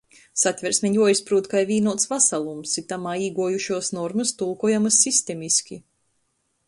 Satversme 0.43 0.89
juoizprūt 0.93 1.49
kai 1.51 1.61
vīnuots 1.71 2.09
vasalums, 2.13 2.73
i 2.83 2.85
tamā 2.93 3.13
īguojušuos 3.27 3.93
normys 3.99 4.33
tulkojamys 4.41 4.99
sistemiski. 5.07 5.83